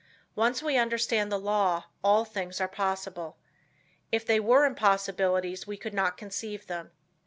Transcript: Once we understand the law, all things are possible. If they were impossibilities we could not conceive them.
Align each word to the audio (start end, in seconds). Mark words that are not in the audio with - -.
Once 0.35 0.63
we 0.63 0.77
understand 0.79 1.31
the 1.31 1.37
law, 1.37 1.83
all 2.03 2.25
things 2.25 2.59
are 2.59 2.67
possible. 2.67 3.37
If 4.11 4.25
they 4.25 4.39
were 4.39 4.65
impossibilities 4.65 5.67
we 5.67 5.77
could 5.77 5.93
not 5.93 6.17
conceive 6.17 6.65
them. 6.65 6.89